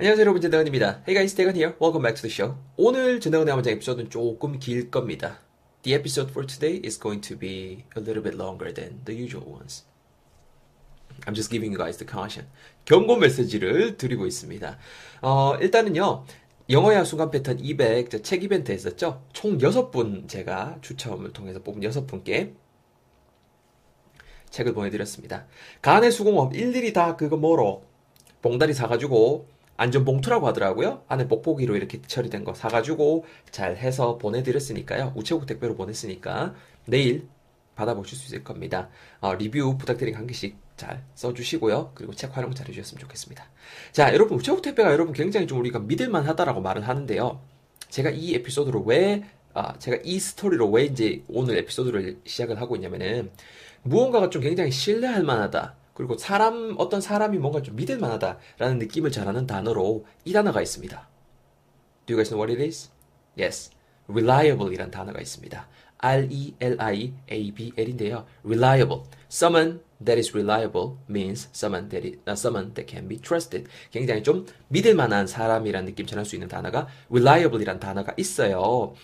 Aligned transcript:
안녕하세요 0.00 0.22
여러분 0.22 0.40
전대건입니다. 0.40 1.02
Hey 1.06 1.12
guys, 1.12 1.34
대건 1.34 1.54
here. 1.56 1.74
Welcome 1.78 2.00
back 2.00 2.16
to 2.16 2.22
the 2.22 2.32
show. 2.32 2.56
오늘 2.78 3.20
전대건의 3.20 3.52
한문장 3.52 3.74
에피소드는 3.74 4.08
조금 4.08 4.58
길 4.58 4.90
겁니다. 4.90 5.40
The 5.82 5.94
episode 5.94 6.30
for 6.30 6.46
today 6.46 6.80
is 6.82 6.98
going 6.98 7.20
to 7.28 7.38
be 7.38 7.84
a 7.94 8.00
little 8.00 8.22
bit 8.22 8.34
longer 8.34 8.72
than 8.72 9.04
the 9.04 9.14
usual 9.14 9.46
ones. 9.46 9.84
I'm 11.26 11.34
just 11.34 11.50
giving 11.50 11.70
you 11.70 11.76
guys 11.76 11.98
the 11.98 12.10
caution. 12.10 12.48
경고 12.86 13.16
메시지를 13.16 13.98
드리고 13.98 14.26
있습니다. 14.26 14.78
어, 15.20 15.56
일단은요. 15.60 16.24
영어야 16.70 17.04
순간 17.04 17.30
패턴 17.30 17.60
200, 17.60 18.22
책 18.22 18.42
이벤트 18.42 18.72
했었죠? 18.72 19.22
총 19.34 19.58
6분 19.58 20.30
제가 20.30 20.78
추첨을 20.80 21.34
통해서 21.34 21.62
뽑은 21.62 21.82
6분께 21.82 22.54
책을 24.48 24.72
보내드렸습니다. 24.72 25.44
간의 25.82 26.10
수공업 26.10 26.54
일일이 26.56 26.94
다 26.94 27.16
그거 27.16 27.36
뭐로 27.36 27.84
봉다리 28.40 28.72
사가지고 28.72 29.59
안전 29.80 30.04
봉투라고 30.04 30.46
하더라고요. 30.46 31.04
안에 31.08 31.26
뽁뽁이로 31.26 31.74
이렇게 31.74 32.02
처리된 32.06 32.44
거 32.44 32.52
사가지고 32.52 33.24
잘 33.50 33.78
해서 33.78 34.18
보내드렸으니까요. 34.18 35.14
우체국 35.16 35.46
택배로 35.46 35.74
보냈으니까 35.74 36.54
내일 36.84 37.26
받아보실 37.76 38.18
수 38.18 38.26
있을 38.26 38.44
겁니다. 38.44 38.90
어, 39.20 39.32
리뷰 39.32 39.78
부탁드린 39.78 40.16
한 40.16 40.26
개씩 40.26 40.58
잘 40.76 41.02
써주시고요. 41.14 41.92
그리고 41.94 42.12
책 42.12 42.36
활용 42.36 42.52
잘 42.52 42.68
해주셨으면 42.68 43.00
좋겠습니다. 43.00 43.42
자, 43.92 44.12
여러분 44.12 44.36
우체국 44.36 44.60
택배가 44.60 44.92
여러분 44.92 45.14
굉장히 45.14 45.46
좀 45.46 45.58
우리가 45.60 45.78
믿을만 45.78 46.26
하다라고 46.28 46.60
말을 46.60 46.86
하는데요. 46.86 47.40
제가 47.88 48.10
이 48.10 48.34
에피소드로 48.34 48.82
왜 48.82 49.24
아, 49.54 49.78
제가 49.78 49.96
이 50.04 50.20
스토리로 50.20 50.68
왜 50.68 50.84
이제 50.84 51.24
오늘 51.26 51.56
에피소드를 51.56 52.20
시작을 52.26 52.60
하고 52.60 52.76
있냐면은 52.76 53.30
무언가가 53.82 54.28
좀 54.28 54.42
굉장히 54.42 54.72
신뢰할 54.72 55.22
만하다. 55.22 55.79
그리고 56.00 56.16
사람, 56.16 56.74
어떤 56.78 57.02
사람이 57.02 57.36
뭔가 57.36 57.60
좀 57.60 57.76
믿을 57.76 57.98
만하다라는 57.98 58.78
느낌을 58.78 59.12
잘하는 59.12 59.46
단어로 59.46 60.06
이 60.24 60.32
단어가 60.32 60.62
있습니다. 60.62 60.96
Do 62.06 62.16
you 62.16 62.24
guys 62.24 62.30
know 62.30 62.40
what 62.42 62.50
it 62.50 62.62
is? 62.66 62.88
Yes. 63.38 63.70
reliable 64.08 64.72
이란 64.72 64.90
단어가 64.90 65.20
있습니다. 65.20 65.68
R-E-L-I-A-B-L인데요. 65.98 67.04
reliable. 68.42 69.02
someone 69.30 69.80
that 70.02 70.18
is 70.18 70.34
reliable 70.34 70.96
means 71.06 71.50
someone 71.52 71.90
that, 71.90 72.08
is, 72.08 72.16
uh, 72.26 72.32
someone 72.32 72.72
that 72.72 72.90
can 72.90 73.06
be 73.06 73.18
trusted. 73.18 73.68
굉장히 73.90 74.22
좀 74.22 74.46
믿을 74.68 74.94
만한 74.94 75.26
사람이란 75.26 75.84
느낌 75.84 76.06
전할 76.06 76.24
수 76.24 76.34
있는 76.34 76.48
단어가 76.48 76.88
reliable 77.10 77.60
이란 77.60 77.78
단어가 77.78 78.14
있어요. 78.16 78.94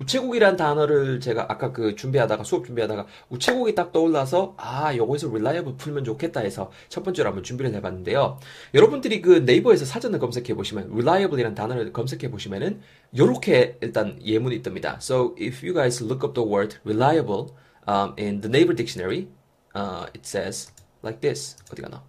우체국이란 0.00 0.56
단어를 0.56 1.20
제가 1.20 1.46
아까 1.48 1.72
그 1.72 1.94
준비하다가 1.94 2.44
수업 2.44 2.66
준비하다가 2.66 3.06
우체국이 3.28 3.74
딱 3.74 3.92
떠올라서 3.92 4.54
아 4.56 4.94
요거에서 4.96 5.28
reliable 5.28 5.76
풀면 5.76 6.04
좋겠다 6.04 6.40
해서 6.40 6.70
첫 6.88 7.02
번째로 7.02 7.28
한번 7.28 7.44
준비를 7.44 7.72
해봤는데요. 7.74 8.38
여러분들이 8.74 9.22
그 9.22 9.38
네이버에서 9.38 9.84
사전을 9.84 10.18
검색해 10.18 10.54
보시면 10.54 10.90
reliable이라는 10.92 11.54
단어를 11.54 11.92
검색해 11.92 12.30
보시면은 12.30 12.80
요렇게 13.16 13.78
일단 13.80 14.18
예문이 14.24 14.62
뜹니다. 14.62 14.96
So 14.96 15.34
if 15.40 15.64
you 15.64 15.74
guys 15.74 16.02
look 16.02 16.26
up 16.26 16.34
the 16.34 16.48
word 16.48 16.78
reliable 16.84 17.54
um, 17.86 18.14
in 18.18 18.40
the 18.40 18.48
Naver 18.48 18.74
dictionary, 18.74 19.28
uh, 19.74 20.06
it 20.14 20.22
says 20.24 20.72
like 21.02 21.20
this. 21.20 21.56
어디 21.70 21.82
가나? 21.82 22.02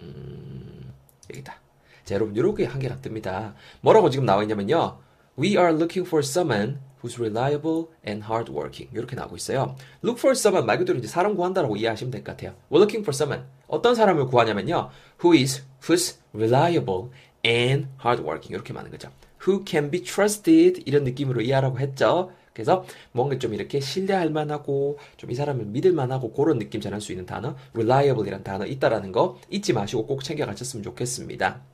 음, 0.00 0.92
여기다. 1.30 1.60
자 2.04 2.14
여러분 2.14 2.36
요렇게 2.36 2.64
한 2.64 2.80
개가 2.80 2.96
뜹니다. 2.96 3.54
뭐라고 3.80 4.10
지금 4.10 4.26
나와 4.26 4.42
있냐면요. 4.42 4.98
We 5.38 5.56
are 5.56 5.72
looking 5.72 6.06
for 6.06 6.20
someone 6.24 6.78
who's 7.02 7.18
reliable 7.18 7.86
and 8.06 8.24
hardworking. 8.24 8.88
이렇게 8.94 9.16
나오고 9.16 9.36
있어요. 9.36 9.76
Look 10.04 10.18
for 10.18 10.32
someone 10.32 10.66
말 10.66 10.78
그대로 10.78 10.98
이제 10.98 11.08
사람 11.08 11.34
구한다라고 11.34 11.76
이해하시면 11.76 12.10
될 12.10 12.24
것 12.24 12.32
같아요. 12.36 12.54
We're 12.70 12.78
looking 12.80 13.02
for 13.02 13.14
someone. 13.14 13.46
어떤 13.66 13.94
사람을 13.94 14.26
구하냐면요. 14.26 14.90
Who 15.24 15.34
is, 15.36 15.62
who's 15.82 16.16
reliable 16.34 17.10
and 17.44 17.88
hardworking. 18.04 18.52
이렇게 18.54 18.72
많은 18.72 18.90
거죠. 18.90 19.10
Who 19.46 19.64
can 19.66 19.90
be 19.90 20.02
trusted. 20.02 20.82
이런 20.86 21.04
느낌으로 21.04 21.40
이해하라고 21.40 21.78
했죠. 21.80 22.30
그래서 22.54 22.84
뭔가 23.12 23.38
좀 23.38 23.54
이렇게 23.54 23.80
신뢰할 23.80 24.28
만하고 24.28 24.98
좀 25.16 25.30
이 25.30 25.34
사람을 25.34 25.64
믿을 25.64 25.92
만하고 25.92 26.32
그런 26.34 26.58
느낌 26.58 26.82
전할 26.82 27.00
수 27.00 27.10
있는 27.12 27.24
단어 27.24 27.56
reliable이라는 27.72 28.44
단어 28.44 28.66
있다라는 28.66 29.10
거 29.10 29.38
잊지 29.48 29.72
마시고 29.72 30.06
꼭 30.06 30.22
챙겨 30.22 30.44
가셨으면 30.44 30.82
좋겠습니다. 30.84 31.71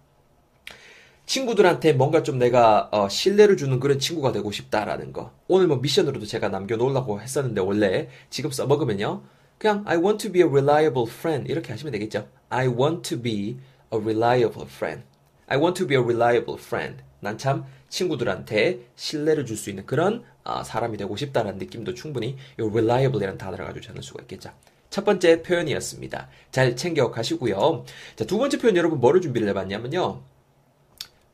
친구들한테 1.28 1.92
뭔가 1.92 2.22
좀 2.22 2.38
내가 2.38 2.88
어, 2.90 3.06
신뢰를 3.06 3.58
주는 3.58 3.78
그런 3.78 3.98
친구가 3.98 4.32
되고 4.32 4.50
싶다라는 4.50 5.12
거. 5.12 5.30
오늘 5.46 5.66
뭐 5.66 5.76
미션으로도 5.76 6.24
제가 6.24 6.48
남겨놓으려고 6.48 7.20
했었는데 7.20 7.60
원래 7.60 8.08
지금 8.30 8.50
써먹으면요. 8.50 9.22
그냥 9.58 9.84
I 9.86 9.98
want 9.98 10.26
to 10.26 10.32
be 10.32 10.40
a 10.40 10.48
reliable 10.48 11.06
friend 11.06 11.50
이렇게 11.50 11.70
하시면 11.70 11.92
되겠죠. 11.92 12.26
I 12.48 12.66
want 12.68 13.02
to 13.10 13.20
be 13.20 13.58
a 13.92 14.00
reliable 14.00 14.66
friend. 14.66 15.04
I 15.48 15.58
want 15.58 15.76
to 15.78 15.86
be 15.86 15.98
a 15.98 16.02
reliable 16.02 16.58
friend. 16.58 17.02
난 17.20 17.36
참 17.36 17.66
친구들한테 17.90 18.78
신뢰를 18.96 19.44
줄 19.44 19.58
수 19.58 19.68
있는 19.68 19.84
그런 19.84 20.24
어, 20.44 20.62
사람이 20.64 20.96
되고 20.96 21.14
싶다라는 21.14 21.58
느낌도 21.58 21.92
충분히 21.92 22.38
이 22.58 22.62
reliable이라는 22.62 23.36
단어를 23.36 23.66
가지고 23.66 23.84
찾을 23.84 24.02
수가 24.02 24.22
있겠죠. 24.22 24.50
첫 24.88 25.04
번째 25.04 25.42
표현이었습니다. 25.42 26.28
잘 26.52 26.74
챙겨 26.74 27.10
가시고요. 27.10 27.84
자, 28.16 28.24
두 28.24 28.38
번째 28.38 28.56
표현 28.56 28.78
여러분 28.78 28.98
뭐를 28.98 29.20
준비를 29.20 29.46
해봤냐면요. 29.48 30.22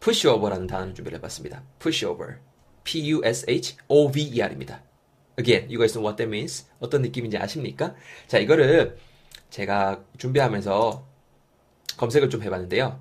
Pushover라는 0.05 0.67
단어를 0.67 0.95
준비를 0.95 1.17
해봤습니다. 1.17 1.63
pushover. 1.79 2.37
P-U-S-H-O-V-E-R입니다. 2.85 4.83
Again, 5.39 5.65
you 5.71 5.79
guys 5.79 5.95
know 5.95 6.05
what 6.05 6.19
that 6.19 6.29
means? 6.29 6.67
어떤 6.79 7.01
느낌인지 7.01 7.39
아십니까? 7.39 7.95
자, 8.27 8.39
이거를 8.39 8.99
제가 9.49 10.05
준비하면서 10.19 11.07
검색을 11.97 12.29
좀 12.29 12.43
해봤는데요. 12.43 13.01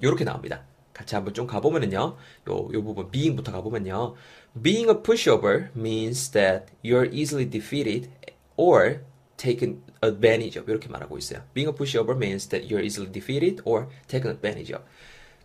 이렇게 0.00 0.22
나옵니다. 0.22 0.64
같이 0.92 1.16
한번 1.16 1.34
좀 1.34 1.48
가보면은요, 1.48 1.98
요, 1.98 2.16
요 2.48 2.84
부분, 2.84 3.10
being부터 3.10 3.50
가보면요. 3.50 4.14
Being 4.62 4.88
a 4.88 5.02
pushover 5.02 5.70
means 5.74 6.30
that 6.30 6.66
you're 6.84 7.12
easily 7.12 7.50
defeated 7.50 8.08
or 8.56 9.00
taken 9.36 9.82
advantage 10.00 10.56
of. 10.58 10.70
이렇게 10.70 10.88
말하고 10.88 11.18
있어요. 11.18 11.42
Being 11.52 11.68
a 11.68 11.76
pushover 11.76 12.16
means 12.16 12.48
that 12.48 12.72
you're 12.72 12.84
easily 12.84 13.10
defeated 13.10 13.60
or 13.64 13.88
taken 14.06 14.30
advantage 14.30 14.72
of. 14.72 14.84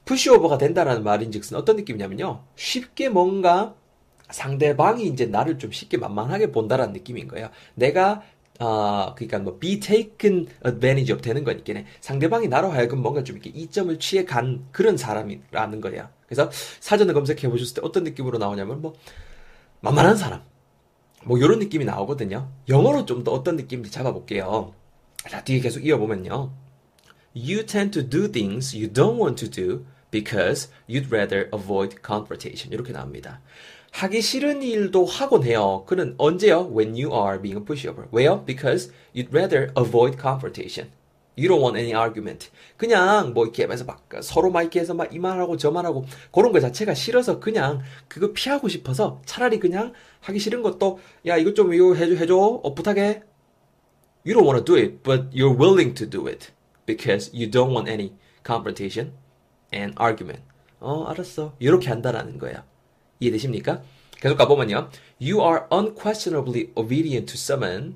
푸시오버가 0.06 0.58
된다라는 0.58 1.04
말인즉슨 1.04 1.58
어떤 1.58 1.76
느낌이냐면요. 1.78 2.44
쉽게 2.56 3.10
뭔가 3.10 3.76
상대방이 4.30 5.06
이제 5.08 5.26
나를 5.26 5.58
좀 5.60 5.72
쉽게 5.72 5.98
만만하게 5.98 6.52
본다라는 6.52 6.94
느낌인 6.94 7.28
거예요. 7.28 7.50
내가 7.76 8.22
아, 8.60 9.14
그러니까 9.16 9.40
뭐 9.40 9.58
be 9.60 9.80
taken 9.80 10.48
advantage 10.66 11.12
of 11.14 11.22
되는 11.22 11.44
거니까 11.44 11.82
상대방이 12.00 12.48
나로 12.48 12.70
하여금 12.70 13.02
뭔가 13.02 13.24
좀 13.24 13.38
이렇게 13.38 13.50
이점을 13.50 13.98
취해 14.00 14.24
간 14.26 14.68
그런 14.72 14.98
사람이라는 14.98 15.82
거예요. 15.82 16.10
그래서 16.28 16.50
사전을 16.80 17.14
검색해 17.14 17.50
보셨을 17.50 17.76
때 17.76 17.82
어떤 17.84 18.04
느낌으로 18.04 18.38
나오냐면 18.38 18.82
뭐 18.82 18.94
만만한 19.82 20.16
사람. 20.16 20.44
뭐 21.26 21.38
이런 21.38 21.60
느낌이 21.60 21.86
나오거든요. 21.86 22.50
영어로 22.70 23.06
좀 23.06 23.24
더 23.24 23.32
어떤 23.32 23.56
느낌인지 23.56 23.92
잡아볼게요. 23.92 24.74
자, 25.30 25.44
뒤에 25.44 25.60
계속 25.60 25.86
이어보면요. 25.86 26.52
You 27.34 27.64
tend 27.66 27.94
to 27.94 28.04
do 28.04 28.28
things 28.28 28.76
you 28.76 28.88
don't 28.92 29.18
want 29.18 29.38
to 29.38 29.48
do 29.48 29.86
because 30.12 30.68
you'd 30.88 31.10
rather 31.10 31.50
avoid 31.54 32.02
confrontation. 32.06 32.74
이렇게 32.74 32.92
나옵니다. 32.92 33.40
하기 33.92 34.22
싫은 34.22 34.62
일도 34.64 35.06
하곤 35.06 35.44
해요. 35.44 35.84
그는 35.88 36.16
언제요? 36.18 36.70
When 36.74 36.94
you 36.94 37.14
are 37.14 37.42
being 37.42 37.58
a 37.58 37.66
pushover. 37.66 38.08
왜요? 38.12 38.44
Because 38.46 38.92
you'd 39.16 39.32
rather 39.32 39.72
avoid 39.78 40.18
confrontation. 40.20 40.92
You 41.38 41.48
don't 41.48 41.62
want 41.62 41.78
any 41.78 41.94
argument. 41.94 42.50
그냥 42.76 43.34
뭐 43.34 43.46
이렇게 43.46 43.64
하면서 43.64 43.86
막 43.86 44.08
서로 44.22 44.52
막 44.52 44.62
이렇게 44.62 44.82
해서 44.82 44.94
막 44.94 45.14
이 45.14 45.18
말하고 45.20 45.56
저 45.56 45.72
말하고 45.72 46.06
그런 46.34 46.52
거 46.52 46.60
자체가 46.60 46.94
싫어서 46.94 47.40
그냥 47.40 47.82
그거 48.10 48.34
피하고 48.34 48.68
싶어서 48.68 49.22
차라리 49.26 49.58
그냥 49.60 49.94
하기 50.20 50.40
싫은 50.40 50.62
것도 50.62 51.00
야 51.28 51.38
이것 51.38 51.56
좀 51.56 51.74
이거 51.74 51.96
해줘 51.96 52.16
해줘 52.16 52.36
어 52.36 52.74
부탁해. 52.76 53.24
You 54.26 54.36
don't 54.36 54.46
want 54.46 54.64
to 54.64 54.66
do 54.66 54.76
it, 54.76 55.02
but 55.04 55.30
you're 55.34 55.58
willing 55.58 55.96
to 55.96 56.08
do 56.08 56.28
it. 56.28 56.52
Because 56.96 57.32
you 57.34 57.50
don't 57.50 57.72
want 57.72 57.90
any 57.90 58.14
confrontation 58.44 59.14
and 59.74 59.96
argument. 60.00 60.44
어, 60.80 61.06
알았어. 61.06 61.56
이렇게 61.60 61.90
한다라는 61.90 62.38
거예요. 62.38 62.64
이해되십니까? 63.20 63.82
계속 64.20 64.38
가보면요. 64.38 64.90
You 65.22 65.42
are 65.42 65.62
unquestionably 65.72 66.72
obedient 66.76 67.32
to 67.32 67.36
someone. 67.36 67.96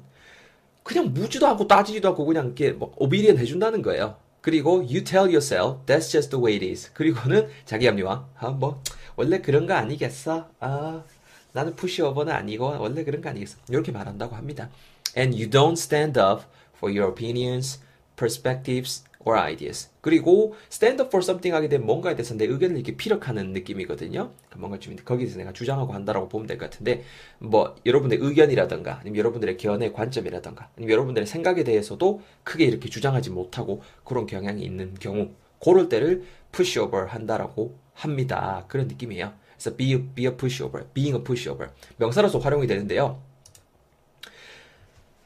그냥 0.84 1.14
묻지도 1.14 1.48
않고 1.48 1.68
따지지도 1.68 2.10
않고 2.10 2.26
그냥 2.26 2.46
이렇게 2.46 2.72
뭐 2.72 2.94
obedient 2.98 3.40
해준다는 3.40 3.82
거예요. 3.82 4.18
그리고 4.42 4.78
you 4.78 5.04
tell 5.04 5.28
yourself 5.28 5.80
that's 5.88 6.12
just 6.12 6.30
the 6.30 6.42
way 6.42 6.56
it 6.56 6.66
is. 6.66 6.92
그리고는 6.94 7.48
자기 7.66 7.88
합리화. 7.88 8.28
아, 8.38 8.50
뭐 8.50 8.82
원래 9.16 9.42
그런 9.42 9.66
거 9.66 9.74
아니겠어? 9.74 10.48
아, 10.60 11.04
나는 11.52 11.76
푸시오버는 11.76 12.32
아니고 12.32 12.66
원래 12.80 13.04
그런 13.04 13.22
거 13.22 13.30
아니겠어. 13.30 13.58
이렇게 13.70 13.92
말한다고 13.92 14.36
합니다. 14.36 14.70
And 15.18 15.36
you 15.36 15.50
don't 15.50 15.74
stand 15.74 16.20
up 16.20 16.44
for 16.78 16.96
your 16.96 17.12
opinions, 17.12 17.80
perspectives 18.16 19.04
or 19.28 19.40
ideas. 19.40 19.90
그리고 20.02 20.54
stand 20.72 21.02
up 21.02 21.10
for 21.10 21.24
something 21.24 21.54
하게 21.56 21.68
되면 21.68 21.86
뭔가에 21.88 22.16
대해서 22.16 22.36
내 22.36 22.46
의견을 22.46 22.76
이렇게 22.76 22.96
피력하는 22.96 23.54
느낌이거든요. 23.54 24.32
뭔가 24.56 24.78
좀 24.80 24.96
거기서 24.96 25.38
내가 25.40 25.52
주장하고 25.52 25.94
한다라고 25.94 26.30
보면 26.30 26.46
될 26.48 26.58
것 26.60 26.70
같은데 26.70 27.04
뭐 27.40 27.76
여러분의 27.86 28.20
의견이라던가 28.22 29.00
아니면 29.00 29.18
여러분들의 29.18 29.58
견해 29.58 29.92
관점이라던가 29.92 30.70
아니면 30.78 30.94
여러분들의 30.94 31.26
생각에 31.26 31.64
대해서도 31.64 32.22
크게 32.44 32.66
이렇게 32.66 32.88
주장하지 32.90 33.32
못하고 33.32 33.82
그런 34.04 34.28
경향이 34.28 34.62
있는 34.64 34.94
경우 34.96 35.32
그럴 35.60 35.90
때를 35.90 36.24
pushover 36.52 37.08
한다라고 37.08 37.76
합니다. 37.94 38.66
그런 38.68 38.88
느낌이에요. 38.88 39.34
그래서 39.56 39.76
be, 39.76 40.04
be 40.14 40.26
a 40.26 40.32
pushover, 40.38 40.86
being 40.94 41.18
a 41.18 41.24
pushover. 41.24 41.72
명사로서 41.98 42.38
활용이 42.40 42.68
되는데요. 42.68 43.20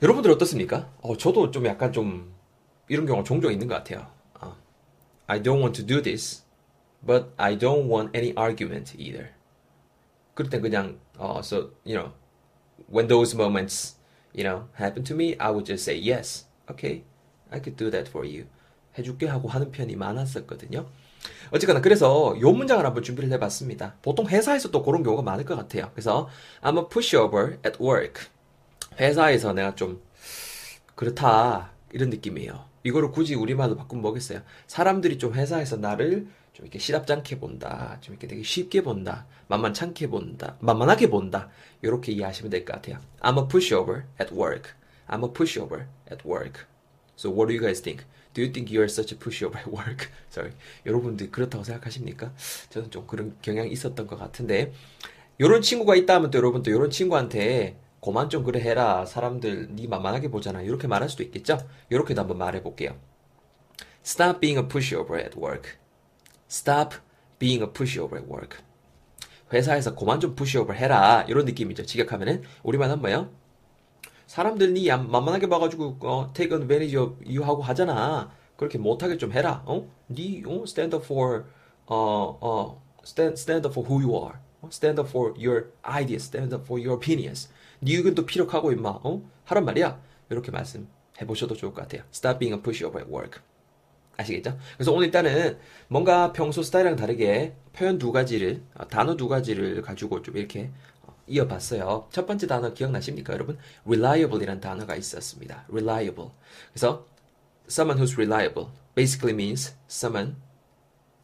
여러분들 0.01 0.31
어떻습니까? 0.31 0.89
어, 1.01 1.17
저도 1.17 1.51
좀 1.51 1.65
약간 1.65 1.91
좀 1.91 2.31
이런 2.89 3.05
경우가 3.05 3.23
종종 3.23 3.51
있는 3.51 3.67
것 3.67 3.75
같아요. 3.75 4.07
어, 4.41 4.55
I 5.27 5.41
don't 5.41 5.59
want 5.59 5.81
to 5.81 5.85
do 5.85 6.01
this, 6.01 6.43
but 7.05 7.27
I 7.37 7.57
don't 7.57 7.87
want 7.89 8.11
any 8.17 8.33
argument 8.35 8.93
either. 8.97 9.29
그럴 10.33 10.49
땐 10.49 10.61
그냥 10.61 10.99
어, 11.17 11.39
so 11.39 11.71
you 11.85 11.95
know 11.95 12.11
when 12.91 13.07
those 13.07 13.35
moments 13.35 13.95
you 14.33 14.43
know 14.43 14.67
happen 14.77 15.03
to 15.05 15.15
me, 15.15 15.35
I 15.39 15.51
would 15.51 15.65
just 15.65 15.83
say 15.89 15.97
yes, 15.97 16.45
okay, 16.69 17.03
I 17.51 17.61
could 17.61 17.77
do 17.77 17.89
that 17.91 18.09
for 18.09 18.27
you. 18.27 18.47
해줄게 18.97 19.27
하고 19.27 19.47
하는 19.47 19.71
편이 19.71 19.95
많았었거든요. 19.95 20.85
어쨌거나 21.51 21.81
그래서 21.81 22.35
요 22.39 22.51
문장을 22.51 22.85
한번 22.85 23.03
준비를 23.03 23.31
해봤습니다. 23.33 23.95
보통 24.01 24.27
회사에서 24.27 24.71
또 24.71 24.83
그런 24.83 25.03
경우가 25.03 25.21
많을 25.21 25.45
것 25.45 25.55
같아요. 25.55 25.89
그래서 25.93 26.29
I'm 26.61 26.77
a 26.77 26.89
pushover 26.89 27.57
at 27.65 27.81
work. 27.81 28.27
회사에서 28.99 29.53
내가 29.53 29.75
좀 29.75 30.01
그렇다 30.95 31.71
이런 31.91 32.09
느낌이에요. 32.09 32.68
이거를 32.83 33.11
굳이 33.11 33.35
우리말로 33.35 33.75
바꾸면 33.75 34.01
뭐겠어요? 34.01 34.41
사람들이 34.67 35.17
좀 35.17 35.33
회사에서 35.33 35.77
나를 35.77 36.27
좀 36.53 36.65
이렇게 36.65 36.79
시답잖게 36.79 37.39
본다. 37.39 37.97
좀 38.01 38.13
이렇게 38.13 38.27
되게 38.27 38.43
쉽게 38.43 38.81
본다. 38.81 39.27
만만찮게 39.47 40.07
본다. 40.07 40.57
만만하게 40.59 41.09
본다. 41.09 41.49
이렇게 41.81 42.11
이해하시면 42.11 42.49
될 42.49 42.65
것 42.65 42.73
같아요. 42.73 42.99
I'm 43.21 43.37
a 43.41 43.47
pushover 43.47 44.03
at 44.21 44.33
work. 44.33 44.71
I'm 45.07 45.23
a 45.23 45.31
pushover 45.33 45.85
at 46.11 46.27
work. 46.27 46.65
So 47.17 47.29
what 47.29 47.47
do 47.47 47.53
you 47.53 47.61
guys 47.61 47.81
think? 47.81 48.05
Do 48.33 48.41
you 48.41 48.51
think 48.53 48.71
you 48.71 48.81
are 48.81 48.89
such 48.89 49.13
a 49.13 49.17
pushover 49.19 49.57
at 49.57 49.67
work? 49.69 50.07
Sorry. 50.31 50.53
여러분들 50.85 51.31
그렇다고 51.31 51.63
생각하십니까? 51.63 52.31
저는 52.69 52.91
좀 52.91 53.05
그런 53.07 53.35
경향이 53.41 53.71
있었던 53.71 54.07
것 54.07 54.17
같은데 54.17 54.71
이런 55.37 55.61
친구가 55.61 55.95
있다 55.95 56.15
하면 56.15 56.31
또 56.31 56.37
여러분도 56.37 56.69
이런 56.71 56.89
친구한테 56.89 57.77
고만 57.99 58.29
좀 58.29 58.43
그래 58.43 58.61
해라. 58.61 59.05
사람들 59.05 59.75
네 59.75 59.87
만만하게 59.87 60.29
보잖아. 60.29 60.61
이렇게 60.61 60.87
말할 60.87 61.09
수도 61.09 61.23
있겠죠? 61.23 61.57
이렇게도 61.89 62.21
한번 62.21 62.37
말해 62.37 62.63
볼게요. 62.63 62.95
Stop 64.05 64.39
being 64.39 64.59
a 64.59 64.67
pushover 64.67 65.21
at 65.21 65.37
work. 65.37 65.77
Stop 66.49 66.95
being 67.37 67.63
a 67.63 67.71
pushover 67.71 68.17
at 68.17 68.31
work. 68.31 68.57
회사에서 69.51 69.95
고만 69.95 70.19
좀 70.19 70.35
pushover 70.35 70.77
해라. 70.79 71.25
이런 71.27 71.45
느낌이죠. 71.45 71.85
직역하면은 71.85 72.43
우리만 72.63 72.89
한 72.89 73.01
뭐예요? 73.01 73.29
사람들 74.27 74.73
니 74.73 74.87
만만하게 74.87 75.49
봐가지고 75.49 75.97
어, 76.01 76.31
take 76.33 76.55
advantage 76.55 76.95
하고 77.43 77.61
하잖아. 77.63 78.31
그렇게 78.55 78.77
못하게 78.77 79.17
좀 79.17 79.31
해라. 79.31 79.63
어? 79.65 79.89
니 80.09 80.43
어? 80.45 80.63
stand 80.63 80.95
up 80.95 81.05
for 81.05 81.45
어, 81.87 82.37
어, 82.39 82.81
stand, 83.03 83.39
stand 83.39 83.67
up 83.67 83.73
for 83.73 83.89
who 83.89 84.01
you 84.01 84.15
are. 84.23 84.37
stand 84.71 84.99
up 85.01 85.09
for 85.09 85.33
your 85.37 85.71
ideas. 85.83 86.27
stand 86.27 86.53
up 86.53 86.65
for 86.65 86.79
your 86.79 86.95
opinions. 86.95 87.49
네 87.81 87.95
의견도 87.95 88.25
피력하고 88.25 88.71
임마. 88.71 88.89
어? 89.03 89.21
하란 89.45 89.65
말이야. 89.65 90.01
이렇게 90.29 90.51
말씀해 90.51 91.25
보셔도 91.27 91.55
좋을 91.55 91.73
것 91.73 91.81
같아요. 91.81 92.03
Stop 92.13 92.39
being 92.39 92.57
a 92.57 92.61
pushover 92.61 93.03
at 93.03 93.11
work. 93.11 93.41
아시겠죠? 94.17 94.57
그래서 94.75 94.91
오늘 94.91 95.05
일단은 95.05 95.57
뭔가 95.87 96.33
평소 96.33 96.61
스타일이랑 96.61 96.97
다르게 96.97 97.55
표현 97.73 97.97
두 97.97 98.11
가지를 98.11 98.61
단어 98.89 99.15
두 99.15 99.29
가지를 99.29 99.81
가지고 99.81 100.21
좀 100.21 100.35
이렇게 100.37 100.69
이어봤어요. 101.27 102.07
첫 102.11 102.25
번째 102.25 102.47
단어 102.47 102.73
기억나십니까, 102.73 103.33
여러분? 103.33 103.57
reliable이라는 103.85 104.59
단어가 104.59 104.95
있었습니다. 104.95 105.65
reliable. 105.69 106.31
그래서 106.73 107.05
someone 107.69 108.03
who's 108.03 108.17
reliable 108.17 108.71
basically 108.95 109.33
means 109.33 109.75
someone 109.89 110.35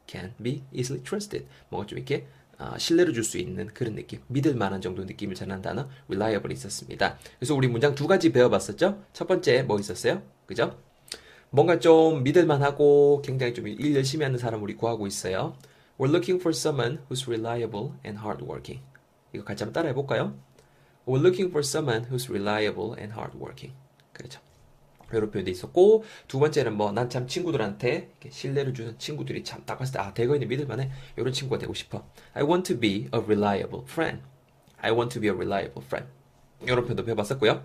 can 0.08 0.34
be 0.42 0.64
easily 0.72 1.04
trusted. 1.04 1.48
뭔가 1.70 1.88
좀 1.88 1.98
이렇게 1.98 2.28
어, 2.58 2.76
신뢰를 2.78 3.14
줄 3.14 3.24
수 3.24 3.38
있는 3.38 3.68
그런 3.68 3.96
느낌, 3.96 4.22
믿을 4.28 4.56
만한 4.56 4.82
정도 4.82 5.04
느낌을 5.04 5.36
전하는 5.36 5.62
단어 5.62 5.90
reliable 6.08 6.54
있었습니다. 6.54 7.18
그래서 7.40 7.56
우리 7.56 7.68
문장 7.68 7.96
두 7.96 8.08
가지 8.08 8.32
배워봤었죠? 8.32 9.04
첫 9.14 9.28
번째 9.28 9.64
뭐 9.64 9.80
있었어요? 9.80 10.22
그죠? 10.46 10.78
뭔가 11.50 11.80
좀 11.80 12.24
믿을 12.24 12.46
만하고 12.46 13.22
굉장히 13.24 13.54
좀 13.54 13.68
일 13.68 13.96
열심히 13.96 14.24
하는 14.24 14.38
사람 14.38 14.62
우리 14.64 14.76
구하고 14.76 15.08
있어요. 15.08 15.56
We're 15.98 16.10
looking 16.10 16.42
for 16.42 16.52
someone 16.56 17.00
who's 17.10 17.28
reliable 17.28 17.94
and 18.06 18.20
hardworking. 18.20 18.82
이거 19.34 19.44
같이 19.44 19.64
한번 19.64 19.74
따라해 19.74 19.94
볼까요? 19.94 20.38
We're 21.06 21.20
looking 21.22 21.50
for 21.50 21.60
someone 21.60 22.06
who's 22.10 22.30
reliable 22.30 22.96
and 23.00 23.14
hardworking. 23.14 23.74
그렇죠. 24.14 24.40
이런 25.18 25.32
표현도 25.32 25.50
있었고 25.52 26.04
두 26.28 26.40
번째는 26.40 26.76
뭐 26.78 26.92
난 26.92 27.10
참 27.10 27.28
친구들한테 27.28 28.12
신뢰를 28.30 28.74
주는 28.74 28.98
친구들이 29.00 29.44
참 29.44 29.66
딱 29.66 29.78
봤을 29.80 29.94
때 29.94 30.00
아 30.00 30.14
대거인이 30.14 30.46
믿을만해 30.46 30.92
이런 31.18 31.32
친구가 31.34 31.60
되고 31.60 31.74
싶어. 31.74 32.06
I 32.34 32.44
want 32.44 32.72
to 32.74 32.80
be 32.80 33.10
a 33.14 33.20
reliable 33.20 33.84
friend. 33.88 34.22
I 34.82 34.92
want 34.92 35.14
to 35.14 35.22
be 35.22 35.30
a 35.30 35.36
reliable 35.36 35.84
friend. 35.86 36.12
이런 36.62 36.82
표현도 36.84 37.04
배워봤었고요. 37.04 37.64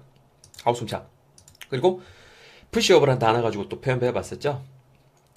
아우 0.64 0.74
숨차. 0.74 1.06
그리고 1.68 2.02
한 3.10 3.18
단어 3.18 3.42
가지고 3.42 3.68
또 3.68 3.80
표현 3.80 3.98
배워봤었죠. 4.00 4.62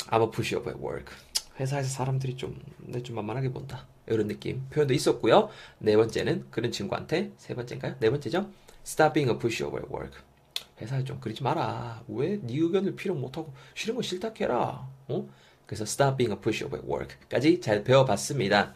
I'm 0.07 0.21
a 0.21 0.31
pushover 0.31 0.69
at 0.75 0.83
work. 0.85 1.15
회사에서 1.59 1.87
사람들이 1.89 2.35
좀, 2.35 2.59
내 2.79 3.01
좀 3.03 3.15
만만하게 3.15 3.49
본다. 3.51 3.85
이런 4.07 4.27
느낌 4.27 4.67
표현도 4.69 4.93
있었고요. 4.93 5.49
네 5.79 5.95
번째는 5.95 6.47
그런 6.51 6.71
친구한테 6.71 7.31
세 7.37 7.53
번째인가요? 7.55 7.95
네 7.99 8.09
번째죠. 8.09 8.49
Stop 8.85 9.13
being 9.13 9.31
a 9.31 9.37
pushover 9.39 9.81
at 9.83 9.93
work. 9.93 10.19
회사에 10.83 11.03
좀 11.03 11.19
그러지 11.19 11.43
마라. 11.43 12.03
왜 12.07 12.37
네 12.41 12.57
의견을 12.57 12.95
필요 12.95 13.15
못하고 13.15 13.53
싫은 13.73 13.95
거 13.95 14.01
싫다 14.01 14.31
해라. 14.39 14.87
어? 15.07 15.27
그래서 15.65 15.83
stop 15.83 16.17
being 16.17 16.33
a 16.33 16.39
pushover 16.41 16.77
at 16.81 16.87
work까지 16.91 17.61
잘 17.61 17.83
배워봤습니다. 17.83 18.73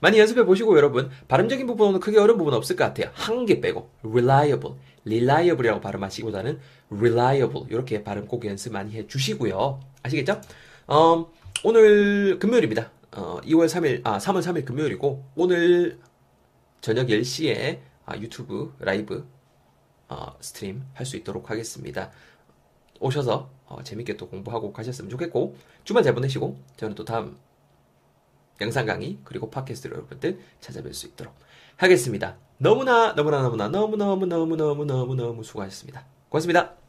많이 0.00 0.18
연습해 0.18 0.44
보시고 0.44 0.76
여러분 0.76 1.10
발음적인 1.28 1.66
부분은 1.66 2.00
크게 2.00 2.18
어려운 2.18 2.38
부분은 2.38 2.56
없을 2.56 2.76
것 2.76 2.84
같아요. 2.84 3.10
한 3.14 3.46
개 3.46 3.60
빼고 3.60 3.90
reliable, 4.04 4.76
reliable이라고 5.04 5.80
발음하시기보다는 5.80 6.58
reliable 6.92 7.66
이렇게 7.70 8.02
발음 8.02 8.26
꼭 8.26 8.44
연습 8.46 8.72
많이 8.72 8.92
해 8.94 9.06
주시고요. 9.06 9.80
아시겠죠? 10.02 10.40
어, 10.86 11.30
오늘 11.64 12.38
금요일입니다. 12.38 12.90
어, 13.12 13.40
2월 13.44 13.66
3일, 13.66 14.00
아, 14.04 14.18
3월 14.18 14.40
3일 14.40 14.64
금요일이고, 14.64 15.24
오늘 15.34 15.98
저녁 16.80 17.08
10시에 17.08 17.78
아, 18.06 18.16
유튜브 18.18 18.72
라이브 18.78 19.26
어, 20.10 20.36
stream 20.40 20.84
할 20.94 21.06
수 21.06 21.16
있도록 21.16 21.50
하겠습니다. 21.50 22.10
오셔서 23.00 23.50
어, 23.66 23.82
재밌게 23.84 24.16
또 24.16 24.28
공부하고 24.28 24.72
가셨으면 24.72 25.10
좋겠고, 25.10 25.56
주말 25.84 26.02
잘 26.02 26.14
보내시고, 26.14 26.60
저는 26.76 26.94
또 26.96 27.04
다음 27.04 27.38
영상 28.60 28.86
강의, 28.86 29.18
그리고 29.24 29.50
팟캐스트로 29.50 29.96
여러분들 29.96 30.38
찾아뵐 30.60 30.92
수 30.92 31.06
있도록 31.06 31.34
하겠습니다. 31.76 32.36
너무나, 32.58 33.14
너무나, 33.14 33.40
너무나, 33.42 33.68
너무너무 33.68 34.26
너무너무 34.26 34.84
너무너무 34.84 35.42
수고하셨습니다. 35.44 36.04
고맙습니다. 36.28 36.79